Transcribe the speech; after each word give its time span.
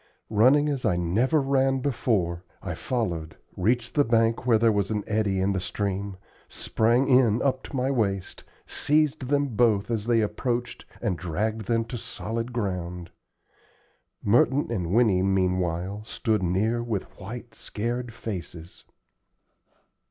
Running 0.31 0.67
as 0.67 0.83
I 0.83 0.95
never 0.95 1.39
ran 1.39 1.77
before, 1.77 2.43
I 2.63 2.73
followed, 2.73 3.37
reached 3.55 3.93
the 3.93 4.03
bank 4.03 4.47
where 4.47 4.57
there 4.57 4.71
was 4.71 4.89
an 4.89 5.03
eddy 5.05 5.39
in 5.39 5.53
the 5.53 5.59
stream, 5.59 6.17
sprang 6.49 7.07
in 7.07 7.39
up 7.43 7.61
to 7.65 7.75
my 7.75 7.91
waist, 7.91 8.43
seized 8.65 9.27
them 9.27 9.49
both 9.49 9.91
as 9.91 10.07
they 10.07 10.21
approached 10.21 10.85
and 11.03 11.19
dragged 11.19 11.65
them 11.67 11.85
to 11.85 11.99
solid 11.99 12.51
ground. 12.51 13.11
Merton 14.23 14.71
and 14.71 14.91
Winnie 14.91 15.21
meanwhile 15.21 16.01
stood 16.03 16.41
near 16.41 16.81
with 16.81 17.03
white, 17.19 17.53
scared 17.53 18.11
faces. 18.11 18.85